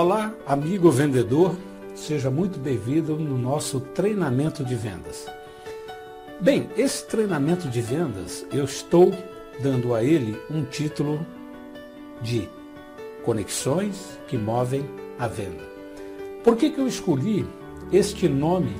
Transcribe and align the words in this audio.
Olá, 0.00 0.32
amigo 0.46 0.92
vendedor, 0.92 1.56
seja 1.92 2.30
muito 2.30 2.56
bem-vindo 2.56 3.16
no 3.16 3.36
nosso 3.36 3.80
treinamento 3.80 4.64
de 4.64 4.76
vendas. 4.76 5.26
Bem, 6.40 6.70
esse 6.76 7.04
treinamento 7.04 7.68
de 7.68 7.80
vendas 7.80 8.46
eu 8.52 8.64
estou 8.64 9.12
dando 9.60 9.96
a 9.96 10.04
ele 10.04 10.40
um 10.48 10.62
título 10.62 11.26
de 12.22 12.48
Conexões 13.24 14.16
que 14.28 14.38
movem 14.38 14.88
a 15.18 15.26
venda. 15.26 15.64
Por 16.44 16.54
que, 16.54 16.70
que 16.70 16.78
eu 16.78 16.86
escolhi 16.86 17.44
este 17.90 18.28
nome 18.28 18.76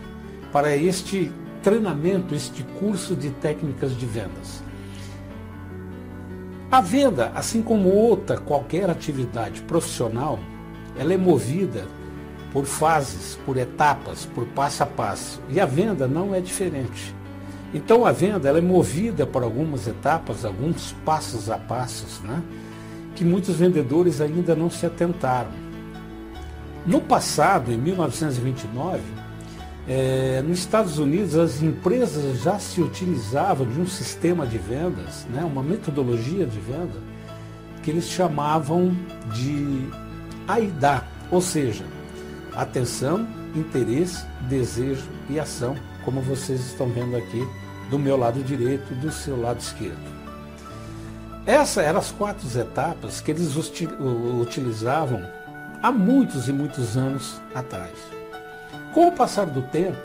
para 0.53 0.77
este 0.77 1.33
treinamento, 1.65 2.33
este 2.33 2.63
curso 2.79 3.17
de 3.17 3.31
técnicas 3.31 3.97
de 3.97 4.07
vendas? 4.07 4.63
A 6.71 6.81
venda, 6.81 7.33
assim 7.35 7.61
como 7.61 7.89
outra 7.89 8.39
qualquer 8.39 8.89
atividade 8.89 9.63
profissional, 9.63 10.39
ela 10.99 11.15
é 11.15 11.17
movida 11.17 11.87
por 12.53 12.65
fases, 12.65 13.39
por 13.45 13.57
etapas, 13.57 14.27
por 14.27 14.47
passo 14.47 14.83
a 14.83 14.87
passo. 14.87 15.41
E 15.49 15.61
a 15.61 15.67
venda 15.67 16.09
não 16.09 16.35
é 16.35 16.41
diferente. 16.41 17.15
Então 17.73 18.07
a 18.07 18.13
venda 18.13 18.49
ela 18.49 18.59
é 18.59 18.63
movida 18.63 19.27
por 19.27 19.43
algumas 19.43 19.87
etapas, 19.87 20.45
alguns 20.45 20.95
passos 21.05 21.51
a 21.51 21.59
passos, 21.59 22.21
né? 22.21 22.43
que 23.15 23.25
muitos 23.25 23.57
vendedores 23.57 24.21
ainda 24.21 24.55
não 24.55 24.71
se 24.71 24.87
atentaram. 24.87 25.51
No 26.87 27.01
passado, 27.01 27.73
em 27.73 27.77
1929, 27.77 29.01
é, 29.87 30.43
nos 30.47 30.61
Estados 30.61 30.99
Unidos 30.99 31.37
as 31.37 31.61
empresas 31.61 32.43
já 32.43 32.59
se 32.59 32.81
utilizavam 32.81 33.67
de 33.67 33.81
um 33.81 33.87
sistema 33.87 34.47
de 34.47 34.57
vendas, 34.57 35.27
né? 35.31 35.45
uma 35.45 35.63
metodologia 35.63 36.47
de 36.47 36.59
venda, 36.59 37.01
que 37.83 37.91
eles 37.91 38.09
chamavam 38.09 38.97
de 39.35 39.87
AIDA, 40.49 41.05
ou 41.31 41.43
seja, 41.43 41.85
atenção, 42.57 43.29
interesse, 43.55 44.25
desejo 44.49 45.07
e 45.29 45.39
ação, 45.39 45.77
como 46.05 46.23
vocês 46.23 46.61
estão 46.61 46.89
vendo 46.89 47.17
aqui 47.17 47.47
do 47.91 47.99
meu 47.99 48.17
lado 48.17 48.43
direito, 48.43 48.95
do 48.95 49.13
seu 49.13 49.39
lado 49.39 49.61
esquerdo. 49.61 50.19
Essas 51.47 51.85
eram 51.85 51.99
as 51.99 52.11
quatro 52.11 52.47
etapas 52.59 53.21
que 53.21 53.31
eles 53.31 53.55
utilizavam 53.57 55.23
há 55.83 55.93
muitos 55.93 56.49
e 56.49 56.53
muitos 56.53 56.97
anos 56.97 57.41
atrás. 57.55 57.93
Com 58.93 59.09
o 59.09 59.13
passar 59.13 59.47
do 59.47 59.63
tempo, 59.63 60.03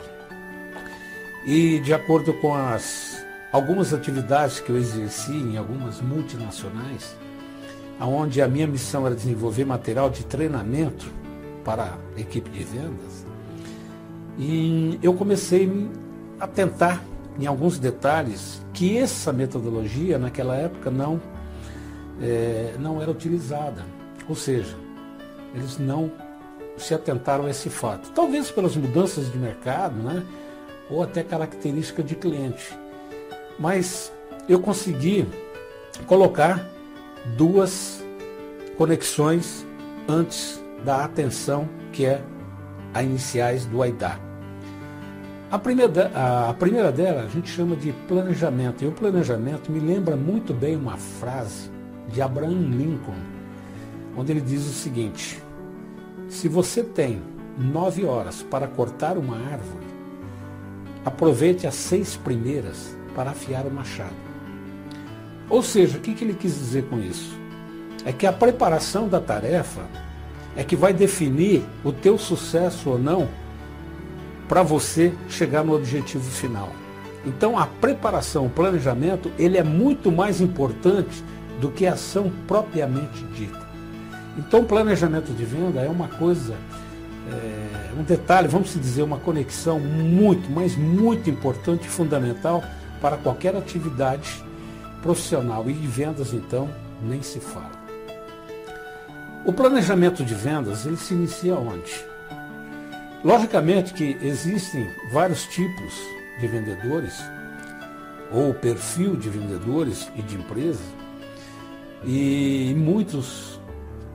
e 1.46 1.80
de 1.80 1.92
acordo 1.92 2.32
com 2.34 2.54
as 2.54 3.24
algumas 3.52 3.92
atividades 3.92 4.60
que 4.60 4.70
eu 4.70 4.76
exerci 4.76 5.32
em 5.32 5.56
algumas 5.56 6.00
multinacionais, 6.00 7.14
onde 8.00 8.42
a 8.42 8.48
minha 8.48 8.66
missão 8.66 9.06
era 9.06 9.14
desenvolver 9.14 9.64
material 9.64 10.10
de 10.10 10.24
treinamento 10.24 11.10
para 11.64 11.96
a 12.16 12.20
equipe 12.20 12.50
de 12.50 12.64
vendas. 12.64 13.26
E 14.38 14.98
eu 15.02 15.14
comecei 15.14 15.88
a 16.40 16.46
tentar, 16.46 17.02
em 17.38 17.46
alguns 17.46 17.78
detalhes, 17.78 18.60
que 18.72 18.98
essa 18.98 19.32
metodologia 19.32 20.18
naquela 20.18 20.56
época 20.56 20.90
não, 20.90 21.20
é, 22.20 22.74
não 22.78 23.00
era 23.00 23.10
utilizada. 23.10 23.84
Ou 24.28 24.34
seja, 24.34 24.76
eles 25.54 25.78
não 25.78 26.10
se 26.76 26.92
atentaram 26.92 27.46
a 27.46 27.50
esse 27.50 27.70
fato. 27.70 28.10
Talvez 28.10 28.50
pelas 28.50 28.76
mudanças 28.76 29.30
de 29.30 29.38
mercado, 29.38 29.94
né? 29.94 30.24
ou 30.90 31.02
até 31.02 31.22
característica 31.22 32.02
de 32.02 32.14
cliente. 32.14 32.76
Mas 33.58 34.12
eu 34.48 34.60
consegui 34.60 35.26
colocar 36.06 36.68
duas 37.36 38.04
conexões 38.76 39.66
antes 40.08 40.62
da 40.84 41.04
atenção, 41.04 41.68
que 41.92 42.04
é 42.04 42.22
a 42.92 43.02
iniciais 43.02 43.64
do 43.66 43.82
AIDA. 43.82 44.18
A 45.50 45.58
primeira, 45.58 46.10
a 46.48 46.54
primeira 46.54 46.90
dela 46.90 47.22
a 47.22 47.28
gente 47.28 47.48
chama 47.48 47.76
de 47.76 47.92
planejamento. 48.08 48.82
E 48.82 48.88
o 48.88 48.92
planejamento 48.92 49.70
me 49.70 49.80
lembra 49.80 50.16
muito 50.16 50.52
bem 50.52 50.76
uma 50.76 50.96
frase 50.96 51.70
de 52.08 52.20
Abraham 52.20 52.70
Lincoln, 52.70 53.14
onde 54.16 54.32
ele 54.32 54.40
diz 54.40 54.62
o 54.66 54.72
seguinte: 54.72 55.40
Se 56.28 56.48
você 56.48 56.82
tem 56.82 57.22
nove 57.56 58.04
horas 58.04 58.42
para 58.42 58.66
cortar 58.66 59.16
uma 59.16 59.36
árvore, 59.36 59.86
aproveite 61.04 61.66
as 61.66 61.74
seis 61.74 62.16
primeiras 62.16 62.96
para 63.14 63.30
afiar 63.30 63.66
o 63.66 63.70
machado. 63.70 64.23
Ou 65.48 65.62
seja, 65.62 65.98
o 65.98 66.00
que, 66.00 66.14
que 66.14 66.24
ele 66.24 66.34
quis 66.34 66.54
dizer 66.54 66.84
com 66.84 66.98
isso? 67.00 67.38
É 68.04 68.12
que 68.12 68.26
a 68.26 68.32
preparação 68.32 69.08
da 69.08 69.20
tarefa 69.20 69.82
é 70.56 70.62
que 70.62 70.76
vai 70.76 70.92
definir 70.92 71.62
o 71.82 71.92
teu 71.92 72.18
sucesso 72.18 72.90
ou 72.90 72.98
não 72.98 73.28
para 74.48 74.62
você 74.62 75.12
chegar 75.28 75.64
no 75.64 75.74
objetivo 75.74 76.30
final. 76.30 76.70
Então 77.26 77.58
a 77.58 77.66
preparação, 77.66 78.46
o 78.46 78.50
planejamento, 78.50 79.30
ele 79.38 79.56
é 79.56 79.62
muito 79.62 80.12
mais 80.12 80.40
importante 80.40 81.24
do 81.60 81.70
que 81.70 81.86
a 81.86 81.94
ação 81.94 82.30
propriamente 82.46 83.24
dita. 83.34 83.64
Então 84.36 84.60
o 84.60 84.64
planejamento 84.64 85.32
de 85.32 85.44
venda 85.44 85.80
é 85.80 85.88
uma 85.88 86.08
coisa, 86.08 86.54
é, 87.30 87.98
um 87.98 88.02
detalhe, 88.02 88.48
vamos 88.48 88.74
dizer, 88.74 89.02
uma 89.02 89.18
conexão 89.18 89.78
muito, 89.78 90.50
mas 90.50 90.76
muito 90.76 91.30
importante 91.30 91.86
e 91.86 91.90
fundamental 91.90 92.62
para 93.00 93.16
qualquer 93.16 93.56
atividade 93.56 94.44
profissional. 95.04 95.68
E 95.68 95.74
de 95.74 95.86
vendas, 95.86 96.32
então, 96.32 96.68
nem 97.02 97.22
se 97.22 97.38
fala. 97.38 97.84
O 99.44 99.52
planejamento 99.52 100.24
de 100.24 100.34
vendas, 100.34 100.86
ele 100.86 100.96
se 100.96 101.12
inicia 101.12 101.54
onde? 101.54 102.02
Logicamente 103.22 103.92
que 103.92 104.16
existem 104.22 104.88
vários 105.12 105.44
tipos 105.44 105.94
de 106.40 106.46
vendedores, 106.46 107.22
ou 108.32 108.54
perfil 108.54 109.14
de 109.14 109.28
vendedores 109.28 110.10
e 110.16 110.22
de 110.22 110.36
empresas, 110.36 110.86
e 112.04 112.74
muitos 112.76 113.60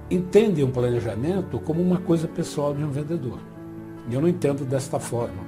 entendem 0.10 0.64
o 0.64 0.70
planejamento 0.70 1.60
como 1.60 1.82
uma 1.82 2.00
coisa 2.00 2.28
pessoal 2.28 2.74
de 2.74 2.84
um 2.84 2.90
vendedor. 2.90 3.40
E 4.10 4.14
eu 4.16 4.22
não 4.22 4.28
entendo 4.28 4.66
desta 4.66 5.00
forma. 5.00 5.48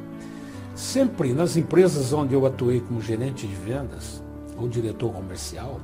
Sempre 0.76 1.34
nas 1.34 1.58
empresas 1.58 2.14
onde 2.14 2.34
eu 2.34 2.46
atuei 2.46 2.80
como 2.80 3.02
gerente 3.02 3.48
de 3.48 3.56
vendas 3.56 4.22
ou 4.62 4.70
diretor 4.70 5.12
comercial, 5.12 5.80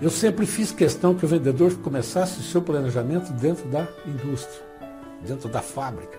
eu 0.00 0.10
sempre 0.10 0.46
fiz 0.46 0.70
questão 0.70 1.14
que 1.14 1.24
o 1.24 1.28
vendedor 1.28 1.74
começasse 1.78 2.38
o 2.38 2.42
seu 2.42 2.62
planejamento 2.62 3.32
dentro 3.32 3.68
da 3.68 3.86
indústria, 4.06 4.62
dentro 5.26 5.48
da 5.48 5.60
fábrica. 5.60 6.18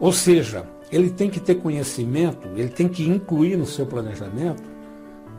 Ou 0.00 0.12
seja, 0.12 0.66
ele 0.90 1.10
tem 1.10 1.30
que 1.30 1.38
ter 1.38 1.54
conhecimento, 1.56 2.48
ele 2.56 2.68
tem 2.68 2.88
que 2.88 3.08
incluir 3.08 3.56
no 3.56 3.66
seu 3.66 3.86
planejamento 3.86 4.62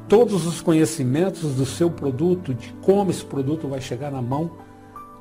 todos 0.07 0.45
os 0.45 0.61
conhecimentos 0.61 1.55
do 1.55 1.65
seu 1.65 1.89
produto, 1.89 2.53
de 2.53 2.73
como 2.81 3.11
esse 3.11 3.25
produto 3.25 3.67
vai 3.67 3.81
chegar 3.81 4.11
na 4.11 4.21
mão 4.21 4.51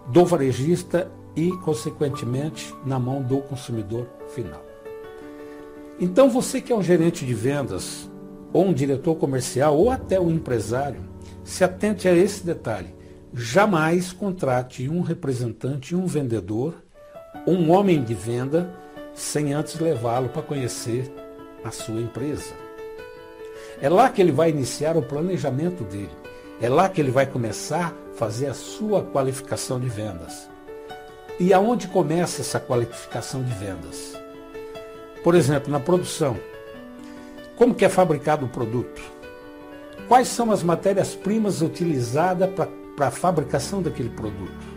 do 0.09 0.25
varejista 0.25 1.11
e, 1.35 1.51
consequentemente, 1.59 2.73
na 2.85 2.99
mão 2.99 3.23
do 3.23 3.39
consumidor 3.39 4.07
final. 4.29 4.63
Então, 5.99 6.29
você 6.31 6.61
que 6.61 6.73
é 6.73 6.77
um 6.77 6.83
gerente 6.83 7.25
de 7.25 7.35
vendas, 7.35 8.11
ou 8.53 8.67
um 8.67 8.73
diretor 8.73 9.15
comercial, 9.17 9.77
ou 9.77 9.91
até 9.91 10.21
um 10.21 10.31
empresário, 10.31 11.01
se 11.45 11.65
atente 11.65 12.09
a 12.09 12.15
esse 12.15 12.45
detalhe. 12.45 12.95
Jamais 13.33 14.13
contrate 14.13 14.89
um 14.89 15.01
representante, 15.01 15.97
um 15.97 16.07
vendedor, 16.07 16.75
um 17.47 17.71
homem 17.71 18.03
de 18.03 18.15
venda, 18.15 18.71
sem 19.15 19.55
antes 19.55 19.79
levá-lo 19.79 20.29
para 20.29 20.43
conhecer 20.43 21.11
a 21.65 21.71
sua 21.71 22.01
empresa. 22.01 22.55
É 23.81 23.89
lá 23.89 24.09
que 24.11 24.21
ele 24.21 24.33
vai 24.33 24.51
iniciar 24.51 24.97
o 24.97 25.03
planejamento 25.03 25.83
dele. 25.85 26.11
É 26.61 26.69
lá 26.69 26.89
que 26.89 27.01
ele 27.01 27.11
vai 27.11 27.27
começar 27.27 27.95
a 28.13 28.17
fazer 28.17 28.47
a 28.47 28.55
sua 28.55 29.03
qualificação 29.03 29.81
de 29.81 29.89
vendas. 29.89 30.49
E 31.41 31.53
aonde 31.53 31.89
começa 31.89 32.43
essa 32.43 32.61
qualificação 32.61 33.43
de 33.43 33.53
vendas? 33.55 34.17
Por 35.25 35.35
exemplo, 35.35 35.73
na 35.73 35.81
produção. 35.81 36.37
Como 37.57 37.75
que 37.75 37.85
é 37.85 37.89
fabricado 37.89 38.47
o 38.47 38.49
produto? 38.49 39.03
Quais 40.09 40.29
são 40.29 40.51
as 40.51 40.63
matérias-primas 40.63 41.61
utilizadas 41.61 42.51
para 42.97 43.07
a 43.09 43.11
fabricação 43.11 43.83
daquele 43.83 44.11
produto? 44.11 44.73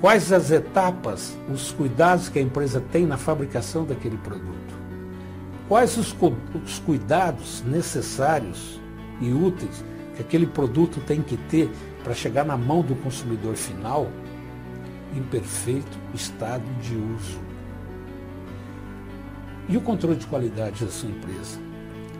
Quais 0.00 0.32
as 0.32 0.50
etapas, 0.50 1.36
os 1.52 1.72
cuidados 1.72 2.28
que 2.28 2.38
a 2.38 2.42
empresa 2.42 2.82
tem 2.90 3.06
na 3.06 3.16
fabricação 3.16 3.84
daquele 3.84 4.16
produto? 4.18 4.74
Quais 5.68 5.96
os, 5.96 6.16
os 6.64 6.78
cuidados 6.80 7.62
necessários 7.64 8.80
e 9.20 9.32
úteis 9.32 9.84
que 10.16 10.22
aquele 10.22 10.46
produto 10.46 11.00
tem 11.00 11.22
que 11.22 11.36
ter 11.36 11.70
para 12.02 12.14
chegar 12.14 12.44
na 12.44 12.56
mão 12.56 12.82
do 12.82 12.96
consumidor 12.96 13.54
final 13.54 14.08
em 15.14 15.22
perfeito 15.22 15.98
estado 16.14 16.64
de 16.82 16.96
uso? 16.96 17.38
E 19.70 19.76
o 19.76 19.80
controle 19.80 20.16
de 20.16 20.26
qualidade 20.26 20.84
da 20.84 20.90
sua 20.90 21.08
empresa? 21.08 21.60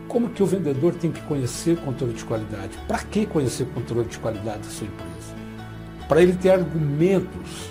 Como 0.07 0.29
que 0.29 0.41
o 0.41 0.45
vendedor 0.45 0.93
tem 0.93 1.11
que 1.11 1.19
conhecer 1.23 1.75
controle 1.77 2.13
de 2.13 2.23
qualidade? 2.23 2.77
Para 2.87 2.99
que 2.99 3.25
conhecer 3.25 3.65
controle 3.73 4.07
de 4.07 4.17
qualidade 4.19 4.59
da 4.59 4.69
sua 4.69 4.87
empresa? 4.87 5.35
Para 6.07 6.21
ele 6.21 6.31
ter 6.33 6.51
argumentos 6.51 7.69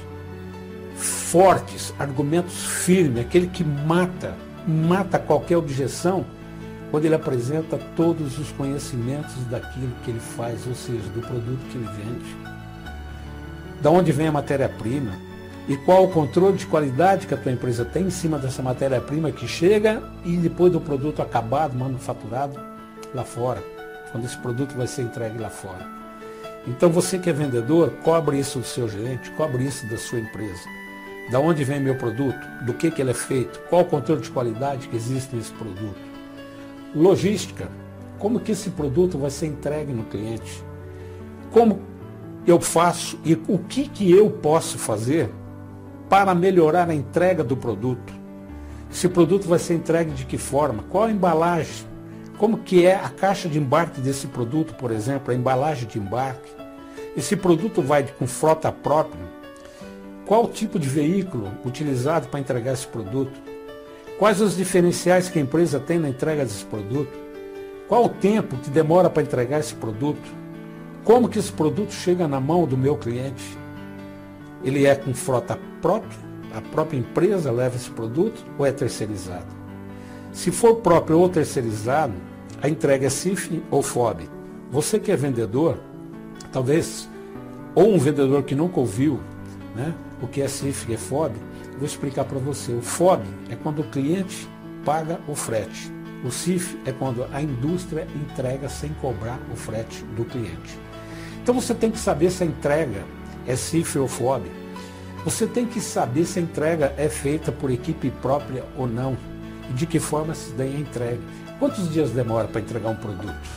fortes, 0.97 1.95
argumentos 1.99 2.63
firmes, 2.85 3.25
aquele 3.25 3.47
que 3.47 3.65
mata, 3.65 4.35
mata 4.69 5.19
qualquer 5.19 5.57
objeção, 5.57 6.27
quando 6.91 7.07
ele 7.07 7.15
apresenta 7.15 7.79
todos 7.97 8.39
os 8.39 8.53
conhecimentos 8.53 9.35
daquilo 9.51 9.93
que 10.05 10.11
ele 10.11 10.21
faz, 10.21 10.67
ou 10.67 10.75
seja, 10.75 11.09
do 11.15 11.23
produto 11.23 11.61
que 11.71 11.79
ele 11.79 11.87
vende. 11.87 12.37
Da 13.81 13.91
onde 13.91 14.13
vem 14.13 14.29
a 14.29 14.33
matéria-prima 14.33 15.30
e 15.69 15.77
qual 15.77 16.05
o 16.05 16.11
controle 16.11 16.57
de 16.57 16.67
qualidade 16.67 17.27
que 17.27 17.35
a 17.35 17.37
tua 17.37 17.53
empresa 17.53 17.85
tem 17.85 18.07
em 18.07 18.11
cima 18.11 18.39
dessa 18.39 18.63
matéria-prima 18.63 19.31
que 19.31 19.47
chega 19.47 20.03
e 20.25 20.37
depois 20.37 20.73
do 20.73 20.81
produto 20.81 21.23
acabado, 21.23 21.77
manufaturado 21.77 22.59
lá 23.15 23.25
fora, 23.25 23.63
quando 24.11 24.25
esse 24.25 24.37
produto 24.39 24.75
vai 24.75 24.87
ser 24.87 25.03
entregue 25.03 25.39
lá 25.39 25.51
fora. 25.51 25.87
Então 26.67 26.91
você 26.91 27.19
que 27.19 27.31
é 27.31 27.33
vendedor, 27.33 27.91
cobre 28.03 28.39
isso 28.39 28.59
do 28.59 28.65
seu 28.65 28.89
gerente, 28.89 29.31
cobre 29.33 29.65
isso 29.65 29.87
da 29.89 29.97
sua 29.97 30.19
empresa. 30.19 30.63
Da 31.31 31.39
onde 31.39 31.63
vem 31.63 31.81
meu 31.81 31.95
produto? 31.95 32.41
Do 32.67 32.75
que, 32.75 32.91
que 32.91 33.01
ele 33.01 33.13
é 33.13 33.15
feito? 33.15 33.61
Qual 33.71 33.83
o 33.83 33.87
controle 33.87 34.21
de 34.21 34.31
qualidade 34.31 34.89
que 34.89 34.97
existe 34.97 35.35
nesse 35.35 35.53
produto? 35.53 36.01
Logística. 36.95 37.69
Como 38.19 38.41
que 38.41 38.53
esse 38.53 38.71
produto 38.71 39.17
vai 39.17 39.31
ser 39.31 39.47
entregue 39.47 39.93
no 39.93 40.05
cliente? 40.05 40.63
Como 41.53 41.81
eu 42.47 42.61
faço 42.61 43.19
e 43.25 43.35
o 43.35 43.59
que, 43.59 43.89
que 43.89 44.11
eu 44.11 44.29
posso 44.31 44.77
fazer 44.77 45.31
para 46.11 46.35
melhorar 46.35 46.91
a 46.91 46.95
entrega 46.95 47.45
do 47.45 47.57
produto? 47.57 48.13
Esse 48.93 49.09
produto 49.09 49.47
vai 49.47 49.61
ser 49.61 49.75
entregue 49.75 50.11
de 50.11 50.27
que 50.27 50.37
forma? 50.37 50.83
Qual 50.91 51.05
a 51.05 51.11
embalagem? 51.11 51.87
Como 52.37 52.59
que 52.59 52.85
é 52.85 52.97
a 52.97 53.09
caixa 53.09 53.49
de 53.49 53.61
embarque 53.61 54.01
desse 54.01 54.27
produto, 54.27 54.75
por 54.75 54.91
exemplo, 54.91 55.33
a 55.33 55.37
embalagem 55.37 55.87
de 55.87 56.01
embarque? 56.01 56.51
Esse 57.17 57.37
produto 57.37 57.81
vai 57.81 58.03
com 58.19 58.27
frota 58.27 58.73
própria? 58.73 59.23
Qual 60.27 60.49
tipo 60.49 60.81
de 60.81 60.89
veículo 60.89 61.53
utilizado 61.65 62.27
para 62.27 62.41
entregar 62.41 62.73
esse 62.73 62.89
produto? 62.89 63.41
Quais 64.19 64.41
os 64.41 64.57
diferenciais 64.57 65.29
que 65.29 65.39
a 65.39 65.43
empresa 65.43 65.79
tem 65.79 66.01
na 66.01 66.09
entrega 66.09 66.45
desse 66.45 66.65
produto? 66.65 67.17
Qual 67.89 68.07
o 68.07 68.09
tempo 68.09 68.57
que 68.57 68.69
demora 68.69 69.09
para 69.09 69.23
entregar 69.23 69.61
esse 69.61 69.75
produto? 69.75 70.29
Como 71.05 71.29
que 71.29 71.39
esse 71.39 71.53
produto 71.53 71.93
chega 71.93 72.27
na 72.27 72.41
mão 72.41 72.67
do 72.67 72.77
meu 72.77 72.97
cliente? 72.97 73.57
Ele 74.63 74.87
é 74.87 74.95
com 74.95 75.15
frota 75.15 75.59
própria? 75.81 76.31
A 76.55 76.61
própria 76.61 76.99
empresa 76.99 77.51
leva 77.51 77.77
esse 77.77 77.91
produto 77.91 78.45
ou 78.59 78.67
é 78.67 78.73
terceirizado? 78.73 79.47
Se 80.33 80.51
for 80.51 80.77
próprio 80.77 81.19
ou 81.19 81.29
terceirizado, 81.29 82.15
a 82.63 82.69
entrega 82.69 83.07
é 83.07 83.11
CIF 83.11 83.63
ou 83.71 83.83
FOB. 83.83 84.29
Você 84.71 84.99
que 84.99 85.11
é 85.11 85.17
vendedor, 85.17 85.79
talvez, 86.53 87.09
ou 87.75 87.93
um 87.93 87.99
vendedor 87.99 88.43
que 88.43 88.55
nunca 88.55 88.81
ouviu, 88.81 89.21
né? 89.75 89.95
o 90.23 90.27
que 90.27 90.43
é 90.43 90.49
CIF 90.49 90.91
e 90.91 90.95
é 90.95 90.97
FOB, 90.97 91.35
vou 91.77 91.87
explicar 91.87 92.25
para 92.25 92.39
você. 92.39 92.73
O 92.73 92.83
FOB 92.83 93.23
é 93.49 93.57
quando 93.57 93.81
o 93.81 93.91
cliente 93.91 94.49
paga 94.85 95.19
o 95.27 95.35
frete. 95.35 95.93
O 96.25 96.31
CIF 96.31 96.79
é 96.85 96.93
quando 96.93 97.27
a 97.33 97.41
indústria 97.41 98.07
entrega 98.15 98.69
sem 98.69 98.93
cobrar 99.01 99.41
o 99.53 99.57
frete 99.57 100.05
do 100.17 100.25
cliente. 100.25 100.79
Então 101.43 101.55
você 101.55 101.75
tem 101.75 101.91
que 101.91 101.99
saber 101.99 102.31
se 102.31 102.43
a 102.43 102.47
entrega 102.47 103.05
é 103.47 103.57
CIF 103.57 103.99
ou 103.99 104.09
FOB. 104.09 104.51
Você 105.25 105.47
tem 105.47 105.67
que 105.67 105.81
saber 105.81 106.25
se 106.25 106.39
a 106.39 106.43
entrega 106.43 106.95
é 106.97 107.09
feita 107.09 107.53
por 107.53 107.71
equipe 107.71 108.11
própria 108.23 108.65
ou 108.77 108.87
não. 108.87 109.17
E 109.69 109.73
de 109.73 109.87
que 109.87 110.01
forma 110.01 110.35
se 110.35 110.53
daí 110.53 110.77
a 110.77 110.81
entrega. 110.81 111.21
Quantos 111.59 111.93
dias 111.93 112.11
demora 112.11 112.49
para 112.49 112.61
entregar 112.61 112.89
um 112.89 112.97
produto? 112.97 113.49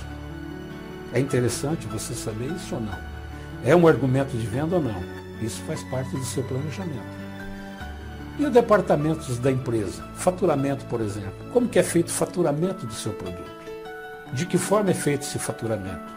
É 1.13 1.19
interessante 1.19 1.88
você 1.88 2.13
saber 2.13 2.51
isso 2.51 2.75
ou 2.75 2.81
não? 2.81 2.97
É 3.63 3.75
um 3.75 3.88
argumento 3.88 4.35
de 4.35 4.45
venda 4.45 4.75
ou 4.75 4.81
não? 4.81 5.01
Isso 5.41 5.62
faz 5.63 5.81
parte 5.83 6.12
do 6.12 6.25
seu 6.25 6.44
planejamento. 6.44 7.24
E 8.38 8.45
os 8.45 8.51
departamentos 8.51 9.38
da 9.38 9.51
empresa? 9.51 10.03
Faturamento, 10.15 10.85
por 10.85 11.00
exemplo. 11.00 11.33
Como 11.53 11.69
que 11.69 11.80
é 11.80 11.83
feito 11.83 12.07
o 12.07 12.12
faturamento 12.12 12.85
do 12.85 12.94
seu 12.94 13.13
produto? 13.13 13.51
De 14.33 14.45
que 14.45 14.57
forma 14.57 14.89
é 14.89 14.94
feito 14.94 15.21
esse 15.21 15.38
faturamento? 15.38 16.12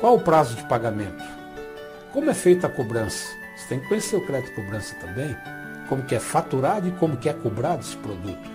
Qual 0.00 0.14
o 0.14 0.20
prazo 0.20 0.54
de 0.54 0.64
pagamento? 0.64 1.41
Como 2.12 2.28
é 2.28 2.34
feita 2.34 2.66
a 2.66 2.70
cobrança? 2.70 3.34
Você 3.56 3.68
tem 3.68 3.80
que 3.80 3.88
conhecer 3.88 4.16
o 4.16 4.26
crédito 4.26 4.54
cobrança 4.54 4.94
também. 4.96 5.34
Como 5.88 6.02
que 6.02 6.14
é 6.14 6.20
faturado 6.20 6.86
e 6.86 6.92
como 6.92 7.16
que 7.16 7.28
é 7.28 7.32
cobrado 7.32 7.80
esse 7.80 7.96
produto. 7.96 8.50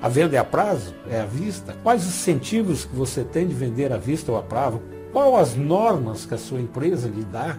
A 0.00 0.08
venda 0.08 0.36
é 0.36 0.38
a 0.38 0.44
prazo? 0.44 0.94
É 1.10 1.20
à 1.20 1.26
vista? 1.26 1.76
Quais 1.82 2.02
os 2.02 2.08
incentivos 2.08 2.86
que 2.86 2.96
você 2.96 3.24
tem 3.24 3.46
de 3.46 3.54
vender 3.54 3.92
à 3.92 3.98
vista 3.98 4.32
ou 4.32 4.38
a 4.38 4.42
prazo? 4.42 4.80
Quais 5.12 5.34
as 5.34 5.54
normas 5.54 6.24
que 6.24 6.34
a 6.34 6.38
sua 6.38 6.60
empresa 6.60 7.08
lhe 7.08 7.24
dá 7.24 7.58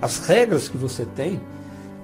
as 0.00 0.26
regras 0.26 0.68
que 0.68 0.76
você 0.76 1.04
tem 1.04 1.40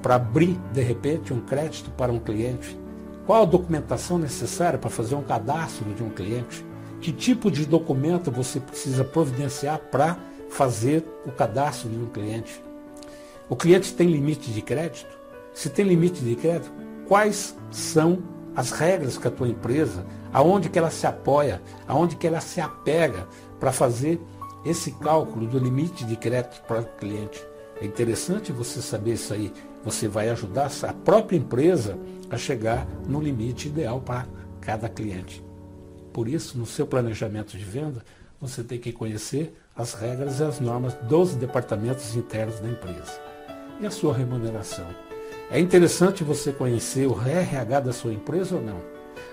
para 0.02 0.16
abrir, 0.16 0.58
de 0.72 0.82
repente, 0.82 1.32
um 1.32 1.40
crédito 1.40 1.90
para 1.92 2.12
um 2.12 2.18
cliente. 2.18 2.78
Qual 3.26 3.42
a 3.42 3.46
documentação 3.46 4.18
necessária 4.18 4.78
para 4.78 4.90
fazer 4.90 5.14
um 5.14 5.22
cadastro 5.22 5.94
de 5.94 6.02
um 6.02 6.10
cliente? 6.10 6.64
Que 7.00 7.12
tipo 7.12 7.50
de 7.50 7.64
documento 7.64 8.30
você 8.30 8.58
precisa 8.58 9.04
providenciar 9.04 9.78
para 9.78 10.18
fazer 10.54 11.04
o 11.26 11.32
cadastro 11.32 11.88
de 11.88 11.96
um 11.96 12.06
cliente? 12.06 12.62
O 13.48 13.56
cliente 13.56 13.92
tem 13.92 14.08
limite 14.08 14.52
de 14.52 14.62
crédito? 14.62 15.18
Se 15.52 15.68
tem 15.68 15.84
limite 15.84 16.22
de 16.24 16.36
crédito, 16.36 16.72
quais 17.08 17.56
são 17.70 18.22
as 18.54 18.70
regras 18.70 19.18
que 19.18 19.26
a 19.26 19.32
tua 19.32 19.48
empresa, 19.48 20.06
aonde 20.32 20.68
que 20.68 20.78
ela 20.78 20.90
se 20.90 21.06
apoia, 21.06 21.60
aonde 21.88 22.14
que 22.14 22.26
ela 22.26 22.40
se 22.40 22.60
apega 22.60 23.26
para 23.58 23.72
fazer 23.72 24.20
esse 24.64 24.92
cálculo 24.92 25.46
do 25.46 25.58
limite 25.58 26.04
de 26.04 26.16
crédito 26.16 26.62
para 26.62 26.82
o 26.82 26.84
cliente? 26.84 27.44
É 27.80 27.84
interessante 27.84 28.52
você 28.52 28.80
saber 28.80 29.14
isso 29.14 29.34
aí. 29.34 29.52
Você 29.84 30.06
vai 30.06 30.30
ajudar 30.30 30.70
a 30.84 30.92
própria 30.92 31.36
empresa 31.36 31.98
a 32.30 32.38
chegar 32.38 32.86
no 33.08 33.20
limite 33.20 33.68
ideal 33.68 34.00
para 34.00 34.26
cada 34.60 34.88
cliente. 34.88 35.44
Por 36.12 36.28
isso, 36.28 36.56
no 36.56 36.64
seu 36.64 36.86
planejamento 36.86 37.58
de 37.58 37.64
venda, 37.64 38.04
você 38.40 38.62
tem 38.62 38.78
que 38.78 38.92
conhecer 38.92 39.52
as 39.76 39.92
regras 39.92 40.38
e 40.38 40.44
as 40.44 40.60
normas 40.60 40.94
dos 40.94 41.34
departamentos 41.34 42.14
internos 42.14 42.60
da 42.60 42.68
empresa. 42.68 43.20
E 43.80 43.86
a 43.86 43.90
sua 43.90 44.14
remuneração? 44.14 44.86
É 45.50 45.58
interessante 45.58 46.22
você 46.22 46.52
conhecer 46.52 47.06
o 47.06 47.20
RH 47.20 47.80
da 47.80 47.92
sua 47.92 48.12
empresa 48.12 48.54
ou 48.54 48.62
não? 48.62 48.80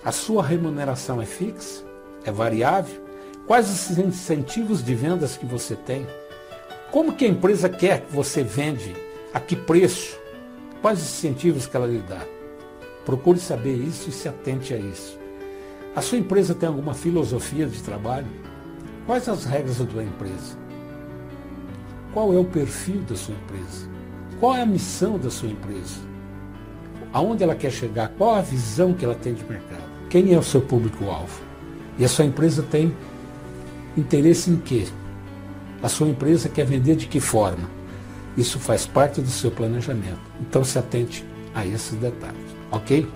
A 0.04 0.12
sua 0.12 0.44
remuneração 0.44 1.22
é 1.22 1.26
fixa? 1.26 1.84
É 2.24 2.32
variável? 2.32 3.02
Quais 3.46 3.70
os 3.70 3.98
incentivos 4.00 4.84
de 4.84 4.96
vendas 4.96 5.38
que 5.38 5.46
você 5.46 5.76
tem? 5.76 6.08
Como 6.92 7.14
que 7.14 7.26
a 7.26 7.30
empresa 7.30 7.70
quer 7.70 8.02
que 8.02 8.12
você 8.12 8.44
vende? 8.44 8.96
A 9.34 9.40
que 9.40 9.56
preço? 9.56 10.20
Quais 10.82 11.00
os 11.00 11.06
incentivos 11.06 11.68
que 11.68 11.78
ela 11.78 11.88
lhe 11.88 12.00
dá? 12.00 12.26
Procure 13.06 13.40
saber 13.40 13.76
isso 13.76 14.10
e 14.10 14.12
se 14.12 14.28
atente 14.28 14.74
a 14.74 14.78
isso. 14.78 15.20
A 15.96 16.02
sua 16.02 16.18
empresa 16.18 16.56
tem 16.56 16.68
alguma 16.68 16.94
filosofia 16.94 17.68
de 17.68 17.82
trabalho? 17.84 18.51
Quais 19.06 19.28
as 19.28 19.46
regras 19.46 19.78
da 19.78 19.90
sua 19.90 20.04
empresa? 20.04 20.58
Qual 22.14 22.34
é 22.34 22.38
o 22.38 22.46
perfil 22.46 23.02
da 23.02 23.16
sua 23.16 23.34
empresa? 23.34 23.90
Qual 24.40 24.56
é 24.56 24.62
a 24.62 24.66
missão 24.66 25.18
da 25.18 25.30
sua 25.30 25.50
empresa? 25.50 26.00
Aonde 27.14 27.44
ela 27.44 27.56
quer 27.56 27.72
chegar? 27.72 28.10
Qual 28.18 28.36
a 28.36 28.42
visão 28.42 28.94
que 28.94 29.04
ela 29.04 29.16
tem 29.16 29.34
de 29.34 29.44
mercado? 29.44 29.84
Quem 30.10 30.34
é 30.34 30.38
o 30.38 30.44
seu 30.44 30.62
público-alvo? 30.62 31.42
E 31.98 32.06
a 32.06 32.08
sua 32.08 32.26
empresa 32.26 32.64
tem 32.64 32.96
interesse 33.98 34.50
em 34.50 34.58
quê? 34.58 34.88
A 35.82 35.90
sua 35.90 36.08
empresa 36.08 36.48
quer 36.48 36.66
vender 36.66 36.96
de 36.96 37.08
que 37.08 37.20
forma? 37.20 37.70
Isso 38.38 38.60
faz 38.60 38.86
parte 38.86 39.20
do 39.20 39.30
seu 39.30 39.52
planejamento. 39.52 40.20
Então 40.40 40.64
se 40.64 40.78
atente 40.78 41.26
a 41.54 41.66
esses 41.66 41.98
detalhes, 41.98 42.56
ok? 42.72 43.08